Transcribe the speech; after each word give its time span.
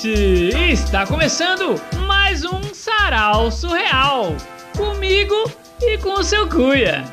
gente! 0.00 0.72
Está 0.72 1.06
começando 1.06 1.78
mais 2.06 2.42
um 2.42 2.62
Sarau 2.72 3.50
Surreal. 3.50 4.34
Comigo 4.74 5.34
e 5.82 5.98
com 5.98 6.14
o 6.14 6.24
seu 6.24 6.48
Cuia. 6.48 7.04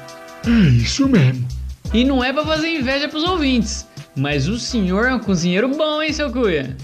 É 0.45 0.69
isso 0.69 1.07
mesmo. 1.09 1.45
E 1.93 2.05
não 2.05 2.23
é 2.23 2.31
pra 2.31 2.45
fazer 2.45 2.69
inveja 2.69 3.09
pros 3.09 3.23
ouvintes, 3.23 3.85
mas 4.15 4.47
o 4.47 4.57
senhor 4.57 5.05
é 5.05 5.13
um 5.13 5.19
cozinheiro 5.19 5.67
bom, 5.69 6.01
hein, 6.01 6.13
seu 6.13 6.31
Cuia? 6.31 6.77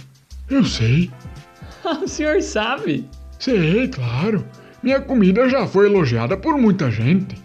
Eu 0.49 0.65
sei. 0.65 1.09
o 2.03 2.07
senhor 2.07 2.41
sabe? 2.41 3.07
Sei, 3.39 3.87
claro. 3.87 4.45
Minha 4.81 4.99
comida 4.99 5.47
já 5.47 5.65
foi 5.65 5.85
elogiada 5.85 6.35
por 6.35 6.57
muita 6.57 6.91
gente. 6.91 7.41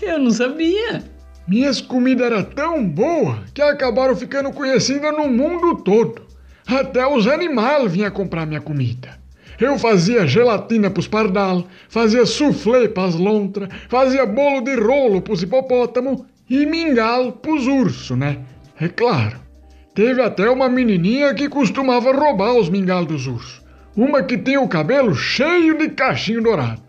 Eu 0.00 0.18
não 0.18 0.30
sabia. 0.30 1.02
Minhas 1.48 1.80
comidas 1.80 2.26
eram 2.26 2.44
tão 2.44 2.86
boas 2.86 3.38
que 3.52 3.60
acabaram 3.60 4.14
ficando 4.14 4.52
conhecidas 4.52 5.12
no 5.12 5.28
mundo 5.28 5.74
todo. 5.82 6.29
Até 6.70 7.06
os 7.06 7.26
animais 7.26 7.90
vinham 7.90 8.10
comprar 8.10 8.46
minha 8.46 8.60
comida. 8.60 9.18
Eu 9.58 9.78
fazia 9.78 10.26
gelatina 10.26 10.88
pros 10.88 11.08
pardal, 11.08 11.66
fazia 11.88 12.24
soufflé 12.24 12.88
pras 12.88 13.14
lontras, 13.14 13.68
fazia 13.88 14.24
bolo 14.24 14.60
de 14.62 14.74
rolo 14.76 15.20
pros 15.20 15.42
hipopótamo 15.42 16.24
e 16.48 16.64
mingau 16.64 17.32
pros 17.32 17.66
ursos, 17.66 18.16
né? 18.16 18.38
É 18.80 18.88
claro. 18.88 19.38
Teve 19.94 20.22
até 20.22 20.48
uma 20.48 20.68
menininha 20.68 21.34
que 21.34 21.48
costumava 21.48 22.12
roubar 22.12 22.54
os 22.54 22.70
mingau 22.70 23.04
dos 23.04 23.26
ursos. 23.26 23.60
Uma 23.96 24.22
que 24.22 24.38
tinha 24.38 24.60
o 24.60 24.68
cabelo 24.68 25.14
cheio 25.14 25.76
de 25.76 25.90
cachinho 25.90 26.42
dourado. 26.42 26.82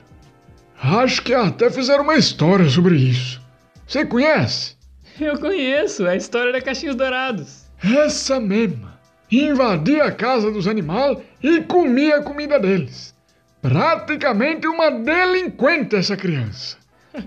Acho 0.81 1.22
que 1.23 1.34
até 1.34 1.69
fizeram 1.69 2.03
uma 2.03 2.16
história 2.16 2.69
sobre 2.69 2.95
isso. 2.95 3.41
Você 3.86 4.06
conhece? 4.06 4.75
Eu 5.19 5.38
conheço, 5.38 6.08
é 6.08 6.11
a 6.11 6.16
história 6.16 6.53
da 6.53 6.61
Cachinhos 6.61 6.95
Dourados. 6.95 7.66
Essa 7.84 8.39
mesma. 8.39 8.91
Invadia 9.32 10.04
a 10.04 10.12
casa 10.12 10.52
dos 10.52 10.68
animais 10.68 11.18
e 11.42 11.62
comia 11.62 12.18
a 12.18 12.24
comida 12.24 12.60
deles. 12.60 13.16
Praticamente 13.62 14.68
uma 14.68 14.90
delinquente 14.92 15.96
essa 15.96 16.18
criança. 16.18 16.78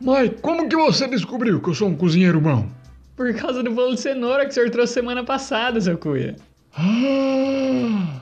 Mas 0.00 0.32
como 0.40 0.68
que 0.68 0.74
você 0.74 1.06
descobriu 1.06 1.60
que 1.60 1.68
eu 1.68 1.74
sou 1.74 1.88
um 1.88 1.96
cozinheiro 1.96 2.40
bom? 2.40 2.66
Por 3.14 3.32
causa 3.34 3.62
do 3.62 3.70
bolo 3.70 3.94
de 3.94 4.00
cenoura 4.00 4.44
que 4.44 4.50
o 4.50 4.54
senhor 4.54 4.70
trouxe 4.70 4.94
semana 4.94 5.22
passada, 5.22 5.80
seu 5.80 5.96
Cuia. 5.96 6.36
Ah! 6.76 8.20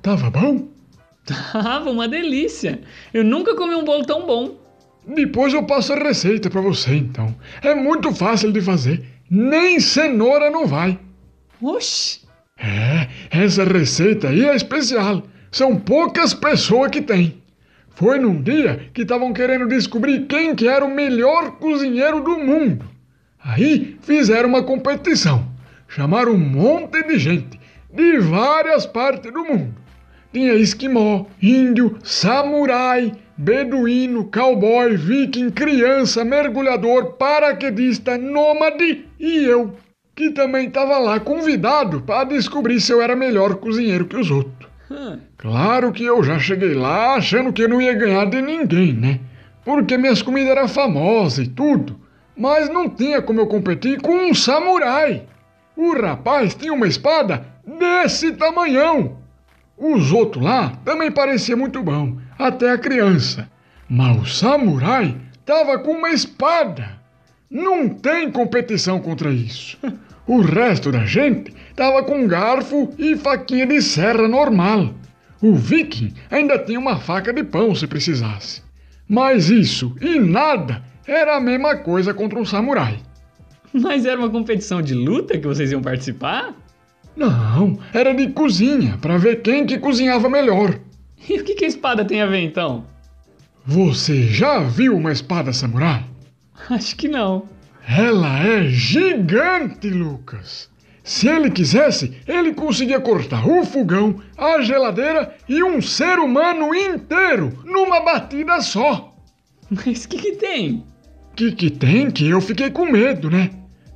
Tava 0.00 0.30
bom? 0.30 0.68
Tava 1.24 1.90
uma 1.90 2.08
delícia. 2.08 2.80
Eu 3.12 3.22
nunca 3.22 3.54
comi 3.54 3.74
um 3.74 3.84
bolo 3.84 4.04
tão 4.04 4.26
bom. 4.26 4.56
Depois 5.06 5.52
eu 5.52 5.64
passo 5.64 5.92
a 5.92 5.96
receita 5.96 6.48
para 6.48 6.60
você, 6.60 6.94
então. 6.94 7.34
É 7.62 7.74
muito 7.74 8.12
fácil 8.14 8.50
de 8.52 8.60
fazer. 8.60 9.04
Nem 9.30 9.78
cenoura 9.78 10.50
não 10.50 10.66
vai. 10.66 10.98
Oxi! 11.60 12.27
É, 12.58 13.08
essa 13.30 13.64
receita 13.64 14.28
aí 14.28 14.44
é 14.44 14.54
especial. 14.54 15.22
São 15.50 15.76
poucas 15.76 16.34
pessoas 16.34 16.90
que 16.90 17.00
tem. 17.00 17.40
Foi 17.90 18.18
num 18.18 18.42
dia 18.42 18.90
que 18.92 19.02
estavam 19.02 19.32
querendo 19.32 19.66
descobrir 19.66 20.26
quem 20.26 20.54
que 20.54 20.68
era 20.68 20.84
o 20.84 20.94
melhor 20.94 21.52
cozinheiro 21.58 22.20
do 22.20 22.38
mundo. 22.38 22.84
Aí 23.42 23.96
fizeram 24.02 24.48
uma 24.48 24.62
competição. 24.62 25.46
Chamaram 25.88 26.32
um 26.32 26.38
monte 26.38 27.02
de 27.02 27.18
gente 27.18 27.58
de 27.92 28.18
várias 28.18 28.86
partes 28.86 29.32
do 29.32 29.44
mundo. 29.44 29.74
Tinha 30.32 30.54
esquimó, 30.54 31.24
índio, 31.40 31.98
samurai, 32.04 33.12
beduíno, 33.36 34.24
cowboy, 34.24 34.96
viking, 34.96 35.50
criança, 35.50 36.24
mergulhador, 36.24 37.14
paraquedista, 37.14 38.18
nômade 38.18 39.06
e 39.18 39.44
eu, 39.44 39.74
que 40.18 40.30
também 40.30 40.66
estava 40.66 40.98
lá 40.98 41.20
convidado 41.20 42.00
para 42.00 42.24
descobrir 42.24 42.80
se 42.80 42.90
eu 42.90 43.00
era 43.00 43.14
melhor 43.14 43.54
cozinheiro 43.54 44.04
que 44.04 44.16
os 44.16 44.32
outros. 44.32 44.68
Hum. 44.90 45.20
Claro 45.36 45.92
que 45.92 46.04
eu 46.04 46.24
já 46.24 46.40
cheguei 46.40 46.74
lá 46.74 47.14
achando 47.14 47.52
que 47.52 47.62
eu 47.62 47.68
não 47.68 47.80
ia 47.80 47.94
ganhar 47.94 48.24
de 48.24 48.42
ninguém, 48.42 48.92
né? 48.92 49.20
Porque 49.64 49.96
minhas 49.96 50.20
comidas 50.20 50.50
eram 50.50 50.66
famosas 50.66 51.46
e 51.46 51.48
tudo, 51.48 52.00
mas 52.36 52.68
não 52.68 52.90
tinha 52.90 53.22
como 53.22 53.40
eu 53.40 53.46
competir 53.46 54.00
com 54.00 54.12
um 54.12 54.34
samurai. 54.34 55.22
O 55.76 55.92
rapaz 55.92 56.52
tinha 56.56 56.72
uma 56.72 56.88
espada 56.88 57.46
desse 57.64 58.32
tamanhão. 58.32 59.18
Os 59.76 60.10
outros 60.10 60.42
lá 60.42 60.72
também 60.84 61.12
parecia 61.12 61.56
muito 61.56 61.80
bom, 61.80 62.16
até 62.36 62.72
a 62.72 62.78
criança. 62.78 63.48
Mas 63.88 64.20
o 64.20 64.26
samurai 64.26 65.16
tava 65.46 65.78
com 65.78 65.92
uma 65.92 66.10
espada. 66.10 66.98
Não 67.48 67.88
tem 67.88 68.32
competição 68.32 68.98
contra 68.98 69.30
isso. 69.30 69.78
O 70.28 70.42
resto 70.42 70.92
da 70.92 71.06
gente 71.06 71.54
tava 71.74 72.02
com 72.02 72.28
garfo 72.28 72.92
e 72.98 73.16
faquinha 73.16 73.66
de 73.66 73.80
serra 73.80 74.28
normal. 74.28 74.92
O 75.40 75.54
viking 75.54 76.12
ainda 76.30 76.58
tinha 76.58 76.78
uma 76.78 76.98
faca 76.98 77.32
de 77.32 77.42
pão 77.42 77.74
se 77.74 77.86
precisasse. 77.86 78.62
Mas 79.08 79.48
isso 79.48 79.96
e 80.02 80.20
nada 80.20 80.82
era 81.06 81.36
a 81.36 81.40
mesma 81.40 81.76
coisa 81.76 82.12
contra 82.12 82.38
um 82.38 82.44
samurai. 82.44 82.98
Mas 83.72 84.04
era 84.04 84.20
uma 84.20 84.28
competição 84.28 84.82
de 84.82 84.92
luta 84.92 85.38
que 85.38 85.46
vocês 85.46 85.72
iam 85.72 85.80
participar? 85.80 86.54
Não, 87.16 87.78
era 87.94 88.12
de 88.14 88.28
cozinha, 88.28 88.98
para 89.00 89.16
ver 89.16 89.40
quem 89.40 89.64
que 89.64 89.78
cozinhava 89.78 90.28
melhor. 90.28 90.78
E 91.26 91.40
o 91.40 91.44
que, 91.44 91.54
que 91.54 91.64
a 91.64 91.68
espada 91.68 92.04
tem 92.04 92.20
a 92.20 92.26
ver 92.26 92.40
então? 92.40 92.84
Você 93.64 94.24
já 94.24 94.60
viu 94.60 94.94
uma 94.94 95.10
espada 95.10 95.54
samurai? 95.54 96.04
Acho 96.68 96.94
que 96.96 97.08
não. 97.08 97.48
Ela 97.90 98.40
é 98.40 98.64
gigante, 98.66 99.88
Lucas. 99.88 100.68
Se 101.02 101.26
ele 101.26 101.50
quisesse, 101.50 102.20
ele 102.28 102.52
conseguia 102.52 103.00
cortar 103.00 103.48
o 103.48 103.64
fogão, 103.64 104.20
a 104.36 104.60
geladeira 104.60 105.34
e 105.48 105.62
um 105.62 105.80
ser 105.80 106.18
humano 106.18 106.74
inteiro 106.74 107.50
numa 107.64 108.00
batida 108.00 108.60
só. 108.60 109.16
Mas 109.70 110.04
o 110.04 110.08
que, 110.10 110.18
que 110.18 110.32
tem? 110.32 110.84
Que 111.34 111.50
que 111.50 111.70
tem 111.70 112.10
que 112.10 112.28
eu 112.28 112.42
fiquei 112.42 112.70
com 112.70 112.84
medo, 112.84 113.30
né? 113.30 113.48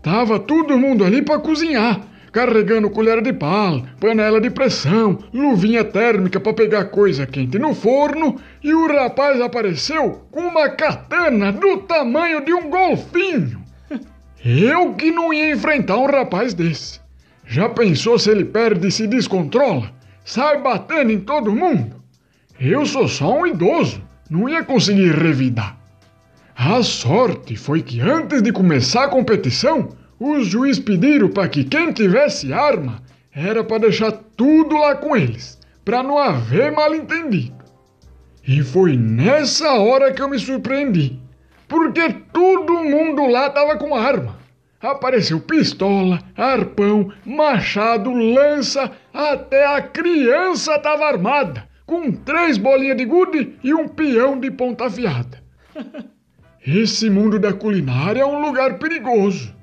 Tava 0.02 0.40
todo 0.40 0.78
mundo 0.78 1.04
ali 1.04 1.20
para 1.20 1.38
cozinhar, 1.38 2.00
carregando 2.32 2.88
colher 2.88 3.20
de 3.20 3.34
pau, 3.34 3.84
panela 4.00 4.40
de 4.40 4.48
pressão, 4.48 5.18
luvinha 5.34 5.84
térmica 5.84 6.40
para 6.40 6.54
pegar 6.54 6.86
coisa 6.86 7.26
quente 7.26 7.58
no 7.58 7.74
forno, 7.74 8.40
e 8.64 8.72
o 8.72 8.86
rapaz 8.86 9.38
apareceu 9.38 10.22
com 10.30 10.40
uma 10.40 10.70
katana 10.70 11.52
do 11.52 11.76
tamanho 11.82 12.42
de 12.42 12.54
um 12.54 12.70
golfinho. 12.70 13.61
Eu 14.44 14.94
que 14.94 15.12
não 15.12 15.32
ia 15.32 15.52
enfrentar 15.52 15.98
um 15.98 16.06
rapaz 16.06 16.52
desse. 16.52 17.00
Já 17.46 17.68
pensou 17.68 18.18
se 18.18 18.28
ele 18.28 18.44
perde 18.44 18.88
e 18.88 18.90
se 18.90 19.06
descontrola? 19.06 19.92
Sai 20.24 20.60
batendo 20.60 21.12
em 21.12 21.20
todo 21.20 21.54
mundo? 21.54 21.94
Eu 22.58 22.84
sou 22.84 23.06
só 23.06 23.38
um 23.38 23.46
idoso, 23.46 24.02
não 24.28 24.48
ia 24.48 24.64
conseguir 24.64 25.12
revidar. 25.12 25.78
A 26.56 26.82
sorte 26.82 27.56
foi 27.56 27.82
que 27.82 28.00
antes 28.00 28.42
de 28.42 28.52
começar 28.52 29.04
a 29.04 29.08
competição, 29.08 29.90
os 30.18 30.48
juízes 30.48 30.82
pediram 30.82 31.28
para 31.28 31.48
que 31.48 31.62
quem 31.62 31.92
tivesse 31.92 32.52
arma 32.52 33.00
era 33.32 33.62
para 33.62 33.78
deixar 33.78 34.10
tudo 34.36 34.76
lá 34.76 34.96
com 34.96 35.16
eles, 35.16 35.58
para 35.84 36.02
não 36.02 36.18
haver 36.18 36.72
mal-entendido. 36.72 37.54
E 38.46 38.60
foi 38.62 38.96
nessa 38.96 39.72
hora 39.74 40.12
que 40.12 40.20
eu 40.20 40.28
me 40.28 40.38
surpreendi, 40.38 41.21
porque 41.72 42.12
todo 42.30 42.84
mundo 42.84 43.26
lá 43.26 43.48
tava 43.48 43.78
com 43.78 43.94
arma. 43.94 44.36
Apareceu 44.78 45.40
pistola, 45.40 46.18
arpão, 46.36 47.10
machado, 47.24 48.12
lança, 48.12 48.90
até 49.14 49.64
a 49.64 49.80
criança 49.80 50.78
tava 50.78 51.06
armada, 51.06 51.66
com 51.86 52.12
três 52.12 52.58
bolinhas 52.58 52.98
de 52.98 53.06
gude 53.06 53.56
e 53.64 53.72
um 53.72 53.88
peão 53.88 54.38
de 54.38 54.50
ponta 54.50 54.84
afiada. 54.84 55.42
Esse 56.66 57.08
mundo 57.08 57.38
da 57.38 57.54
culinária 57.54 58.20
é 58.20 58.26
um 58.26 58.42
lugar 58.42 58.78
perigoso. 58.78 59.54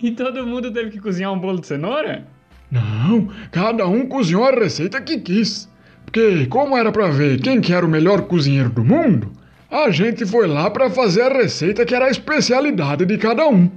E 0.00 0.12
todo 0.12 0.46
mundo 0.46 0.72
teve 0.72 0.90
que 0.90 1.00
cozinhar 1.00 1.32
um 1.32 1.38
bolo 1.38 1.60
de 1.60 1.66
cenoura? 1.66 2.28
Não, 2.70 3.28
cada 3.50 3.88
um 3.88 4.06
cozinhou 4.06 4.44
a 4.44 4.52
receita 4.52 5.00
que 5.00 5.18
quis. 5.18 5.68
Porque 6.04 6.46
como 6.46 6.76
era 6.76 6.92
para 6.92 7.08
ver 7.08 7.40
quem 7.40 7.60
que 7.60 7.74
era 7.74 7.84
o 7.84 7.90
melhor 7.90 8.22
cozinheiro 8.22 8.70
do 8.70 8.84
mundo, 8.84 9.32
a 9.70 9.90
gente 9.90 10.26
foi 10.26 10.46
lá 10.46 10.68
para 10.70 10.90
fazer 10.90 11.22
a 11.22 11.28
receita 11.32 11.84
que 11.86 11.94
era 11.94 12.06
a 12.06 12.10
especialidade 12.10 13.06
de 13.06 13.16
cada 13.16 13.46
um. 13.48 13.70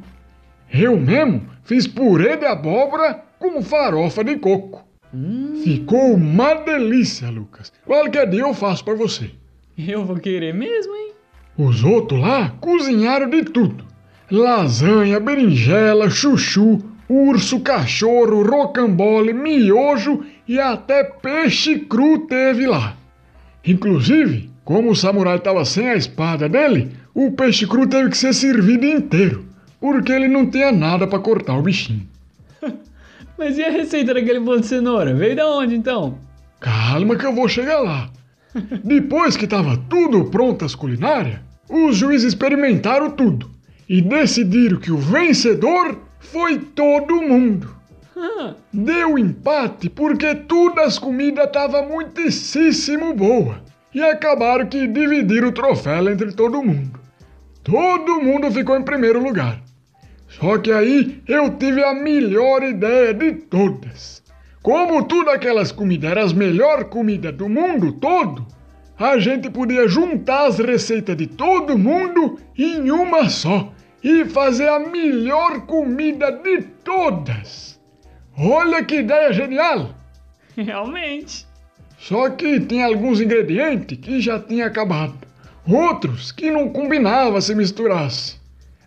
Eu 0.74 0.98
mesmo 1.00 1.44
fiz 1.64 1.86
purê 1.86 2.36
de 2.36 2.46
abóbora 2.46 3.24
com 3.38 3.62
farofa 3.62 4.24
de 4.24 4.38
coco. 4.38 4.84
Hum, 5.14 5.62
Ficou 5.64 6.16
uma 6.16 6.56
delícia, 6.56 7.30
Lucas. 7.30 7.72
Qualquer 7.86 8.28
dia 8.28 8.42
eu 8.42 8.54
faço 8.54 8.84
para 8.84 8.96
você. 8.96 9.30
eu 9.78 10.04
vou 10.04 10.18
querer 10.18 10.54
mesmo, 10.54 10.96
hein? 10.96 11.12
Os 11.56 11.84
outros 11.84 12.20
lá 12.20 12.50
cozinharam 12.60 13.30
de 13.30 13.44
tudo: 13.44 13.86
lasanha, 14.32 15.20
berinjela, 15.20 16.10
chuchu, 16.10 16.80
urso, 17.08 17.60
cachorro, 17.60 18.42
rocambole, 18.42 19.34
miojo 19.34 20.26
e 20.48 20.60
até 20.60 21.04
peixe 21.04 21.78
cru 21.78 22.26
teve 22.26 22.66
lá. 22.66 22.98
Inclusive, 23.64 24.50
como 24.64 24.92
o 24.92 24.96
samurai 24.96 25.38
estava 25.38 25.66
sem 25.66 25.90
a 25.90 25.96
espada 25.96 26.48
dele, 26.48 26.92
o 27.14 27.32
peixe 27.32 27.68
cru 27.68 27.86
teve 27.86 28.10
que 28.10 28.18
ser 28.18 28.34
servido 28.34 28.86
inteiro, 28.86 29.46
porque 29.80 30.12
ele 30.12 30.28
não 30.28 30.50
tinha 30.50 30.72
nada 30.72 31.06
para 31.06 31.20
cortar 31.20 31.58
o 31.58 31.62
bichinho. 31.62 32.08
Mas 33.38 33.58
e 33.58 33.64
a 33.64 33.70
receita 33.70 34.14
daquele 34.14 34.40
bolo 34.40 34.62
de 34.62 34.68
cenoura? 34.68 35.14
Veio 35.14 35.36
da 35.36 35.48
onde 35.50 35.76
então? 35.76 36.18
Calma 36.62 37.18
que 37.18 37.26
eu 37.26 37.34
vou 37.34 37.50
chegar 37.50 37.80
lá. 37.80 38.10
Depois 38.84 39.36
que 39.36 39.44
estava 39.44 39.76
tudo 39.90 40.26
pronto 40.26 40.64
as 40.64 40.76
culinárias, 40.76 41.40
os 41.70 41.98
juízes 41.98 42.30
experimentaram 42.30 43.12
tudo 43.12 43.50
e 43.90 44.02
decidiram 44.02 44.80
que 44.80 44.92
o 44.92 44.98
vencedor 44.98 46.00
foi 46.20 46.58
todo 46.58 47.22
mundo. 47.22 47.74
Deu 48.72 49.18
empate 49.18 49.90
porque 49.90 50.34
todas 50.34 50.86
as 50.86 51.00
comidas 51.00 51.48
estavam 51.48 51.90
muitíssimo 51.90 53.14
boa 53.14 53.63
e 53.94 54.02
acabaram 54.02 54.66
que 54.66 54.88
dividiram 54.88 55.50
o 55.50 55.52
troféu 55.52 56.10
entre 56.10 56.32
todo 56.34 56.64
mundo. 56.64 57.00
Todo 57.64 58.22
mundo 58.22 58.52
ficou 58.52 58.78
em 58.78 58.84
primeiro 58.84 59.24
lugar. 59.24 59.62
Só 60.28 60.58
que 60.58 60.72
aí 60.72 61.22
eu 61.28 61.58
tive 61.58 61.84
a 61.84 61.94
melhor 61.94 62.64
ideia 62.64 63.14
de 63.14 63.34
todas. 63.34 64.24
Como 64.62 65.04
todas 65.06 65.36
aquelas 65.36 65.72
comidas 65.72 66.12
eram 66.12 66.24
as 66.24 66.34
melhores 66.34 66.88
comidas 66.88 67.36
do 67.36 67.48
mundo 67.48 67.94
todo, 67.94 68.48
a 68.98 69.18
gente 69.20 69.50
podia 69.50 69.88
juntar 69.88 70.48
as 70.48 70.58
receitas 70.58 71.16
de 71.16 71.28
todo 71.28 71.78
mundo 71.78 72.40
em 72.58 72.90
uma 72.90 73.30
só 73.30 73.72
e 74.04 74.26
fazer 74.26 74.68
a 74.68 74.80
melhor 74.80 75.66
comida 75.66 76.32
de 76.32 76.62
todas. 76.84 77.80
Olha 78.38 78.84
que 78.84 78.96
ideia 78.96 79.32
genial! 79.32 79.90
realmente. 80.56 81.46
Só 82.04 82.30
que 82.32 82.60
tinha 82.60 82.88
alguns 82.88 83.22
ingredientes 83.22 83.98
que 83.98 84.20
já 84.20 84.38
tinha 84.38 84.66
acabado. 84.66 85.14
Outros 85.66 86.34
que 86.34 86.52
não 86.52 86.68
combinava 86.68 87.40
se 87.40 87.56
misturasse. 87.56 88.36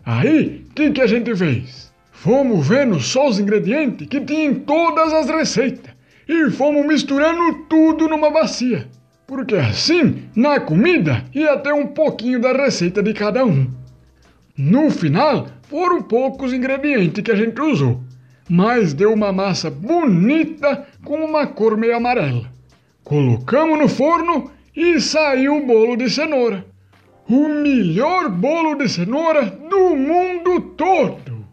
Aí, 0.05 0.63
o 0.69 0.73
que, 0.75 0.91
que 0.91 1.01
a 1.01 1.07
gente 1.07 1.35
fez? 1.35 1.91
Fomos 2.11 2.67
vendo 2.67 2.99
só 2.99 3.27
os 3.27 3.39
ingredientes 3.39 4.07
que 4.07 4.21
tinha 4.21 4.45
em 4.45 4.53
todas 4.53 5.11
as 5.11 5.27
receitas 5.31 5.91
e 6.29 6.51
fomos 6.51 6.85
misturando 6.85 7.65
tudo 7.67 8.07
numa 8.07 8.29
bacia. 8.29 8.87
Porque 9.25 9.55
assim, 9.55 10.29
na 10.35 10.59
comida, 10.59 11.25
ia 11.33 11.57
ter 11.57 11.73
um 11.73 11.87
pouquinho 11.87 12.39
da 12.39 12.53
receita 12.53 13.01
de 13.01 13.15
cada 13.15 13.43
um. 13.43 13.67
No 14.55 14.91
final, 14.91 15.47
foram 15.63 16.03
poucos 16.03 16.53
ingredientes 16.53 17.23
que 17.23 17.31
a 17.31 17.35
gente 17.35 17.59
usou, 17.59 17.99
mas 18.47 18.93
deu 18.93 19.11
uma 19.11 19.33
massa 19.33 19.71
bonita 19.71 20.85
com 21.03 21.25
uma 21.25 21.47
cor 21.47 21.75
meio 21.75 21.97
amarela. 21.97 22.56
Colocamos 23.07 23.79
no 23.79 23.87
forno 23.87 24.51
e 24.75 24.99
saiu 24.99 25.55
o 25.55 25.65
bolo 25.65 25.95
de 25.95 26.09
cenoura. 26.09 26.65
O 27.29 27.47
melhor 27.47 28.29
bolo 28.29 28.75
de 28.75 28.89
cenoura 28.89 29.45
do 29.45 29.95
mundo 29.95 30.59
todo! 30.75 31.47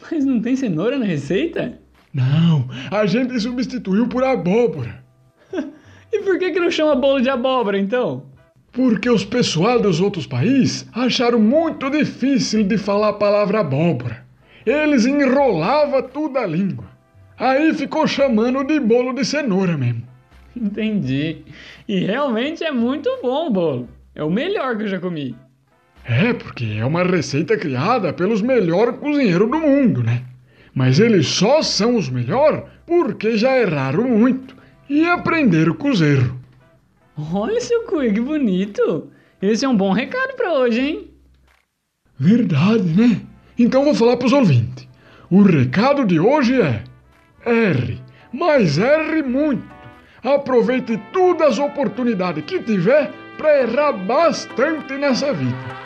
Mas 0.00 0.24
não 0.24 0.40
tem 0.40 0.56
cenoura 0.56 0.98
na 0.98 1.04
receita? 1.04 1.78
Não, 2.10 2.66
a 2.90 3.04
gente 3.04 3.38
substituiu 3.38 4.08
por 4.08 4.24
abóbora. 4.24 5.04
E 6.10 6.20
por 6.20 6.38
que, 6.38 6.52
que 6.52 6.60
não 6.60 6.70
chama 6.70 6.94
bolo 6.94 7.20
de 7.20 7.28
abóbora 7.28 7.78
então? 7.78 8.22
Porque 8.72 9.10
os 9.10 9.26
pessoal 9.26 9.78
dos 9.78 10.00
outros 10.00 10.26
países 10.26 10.88
acharam 10.94 11.38
muito 11.38 11.90
difícil 11.90 12.62
de 12.62 12.78
falar 12.78 13.10
a 13.10 13.12
palavra 13.12 13.60
abóbora. 13.60 14.24
Eles 14.64 15.04
enrolavam 15.04 16.02
tudo 16.02 16.38
a 16.38 16.46
língua. 16.46 16.86
Aí 17.36 17.74
ficou 17.74 18.06
chamando 18.06 18.64
de 18.64 18.80
bolo 18.80 19.12
de 19.12 19.22
cenoura 19.22 19.76
mesmo. 19.76 20.13
Entendi. 20.60 21.38
E 21.88 22.00
realmente 22.00 22.64
é 22.64 22.70
muito 22.70 23.10
bom 23.22 23.48
o 23.48 23.50
bolo. 23.50 23.88
É 24.14 24.22
o 24.22 24.30
melhor 24.30 24.76
que 24.76 24.84
eu 24.84 24.88
já 24.88 25.00
comi. 25.00 25.34
É, 26.04 26.32
porque 26.32 26.76
é 26.78 26.84
uma 26.84 27.02
receita 27.02 27.56
criada 27.56 28.12
pelos 28.12 28.42
melhores 28.42 28.98
cozinheiros 28.98 29.50
do 29.50 29.58
mundo, 29.58 30.02
né? 30.02 30.22
Mas 30.74 31.00
eles 31.00 31.26
só 31.26 31.62
são 31.62 31.96
os 31.96 32.08
melhores 32.08 32.62
porque 32.86 33.36
já 33.36 33.58
erraram 33.58 34.04
muito 34.04 34.54
e 34.88 35.06
aprenderam 35.06 35.74
com 35.74 35.90
os 35.90 36.00
erros. 36.00 36.34
Olha, 37.16 37.60
seu 37.60 37.84
cuia, 37.84 38.12
que 38.12 38.20
bonito. 38.20 39.10
Esse 39.40 39.64
é 39.64 39.68
um 39.68 39.76
bom 39.76 39.92
recado 39.92 40.34
pra 40.34 40.52
hoje, 40.52 40.80
hein? 40.80 41.10
Verdade, 42.18 42.82
né? 42.82 43.20
Então 43.58 43.84
vou 43.84 43.94
falar 43.94 44.16
pros 44.16 44.32
ouvintes. 44.32 44.86
O 45.30 45.42
recado 45.42 46.04
de 46.04 46.18
hoje 46.18 46.60
é: 46.60 46.84
erre, 47.46 48.00
mas 48.32 48.78
erre 48.78 49.22
muito. 49.22 49.73
Aproveite 50.24 50.96
todas 51.12 51.52
as 51.52 51.58
oportunidades 51.58 52.44
que 52.44 52.58
tiver 52.58 53.12
para 53.36 53.60
errar 53.60 53.92
bastante 53.92 54.94
nessa 54.94 55.32
vida. 55.34 55.83